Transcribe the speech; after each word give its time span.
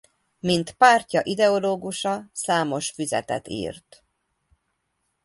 Mint 0.39 0.71
pártja 0.73 1.21
ideológusa 1.23 2.29
számos 2.33 2.89
füzetet 2.89 3.47
írt. 3.47 4.05